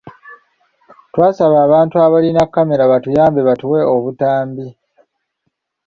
Twasaba 1.13 1.57
abantu 1.67 1.95
abalina 2.05 2.43
kkamera 2.47 2.83
batuyambe 2.91 3.41
batuwe 3.49 3.79
obutambi. 3.95 4.65